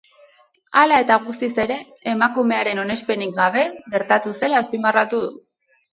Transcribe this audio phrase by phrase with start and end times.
[0.79, 1.77] Hala eta guztiz ere,
[2.13, 3.67] emakumearen onespenik gabe
[3.97, 5.31] gertatu zela azpimarratu du.